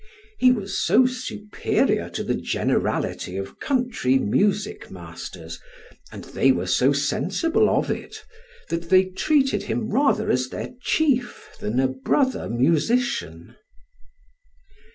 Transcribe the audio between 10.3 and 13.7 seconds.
as their chief than a brother musician.